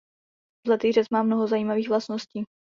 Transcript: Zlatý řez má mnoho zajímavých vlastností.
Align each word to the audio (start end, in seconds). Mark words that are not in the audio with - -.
Zlatý 0.67 0.91
řez 0.91 1.09
má 1.09 1.23
mnoho 1.23 1.47
zajímavých 1.47 1.89
vlastností. 1.89 2.43